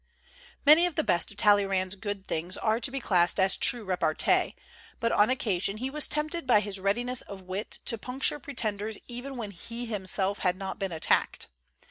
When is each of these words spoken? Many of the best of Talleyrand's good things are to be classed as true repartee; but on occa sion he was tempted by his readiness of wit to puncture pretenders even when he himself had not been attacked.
Many 0.65 0.87
of 0.87 0.95
the 0.95 1.03
best 1.03 1.29
of 1.29 1.37
Talleyrand's 1.37 1.93
good 1.93 2.25
things 2.27 2.57
are 2.57 2.79
to 2.79 2.89
be 2.89 2.99
classed 2.99 3.39
as 3.39 3.55
true 3.55 3.83
repartee; 3.85 4.55
but 4.99 5.11
on 5.11 5.27
occa 5.29 5.61
sion 5.61 5.77
he 5.77 5.91
was 5.91 6.07
tempted 6.07 6.47
by 6.47 6.59
his 6.59 6.79
readiness 6.79 7.21
of 7.21 7.43
wit 7.43 7.77
to 7.85 7.99
puncture 7.99 8.39
pretenders 8.39 8.97
even 9.05 9.37
when 9.37 9.51
he 9.51 9.85
himself 9.85 10.39
had 10.39 10.55
not 10.57 10.79
been 10.79 10.91
attacked. 10.91 11.49